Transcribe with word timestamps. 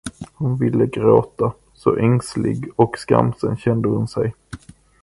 Hon 0.33 0.55
ville 0.57 0.85
gråta, 0.87 1.53
så 1.73 1.95
ängslig 1.95 2.65
och 2.75 2.97
skamsen 2.97 3.57
kände 3.57 3.87
hon 3.87 4.07
sig. 4.07 4.33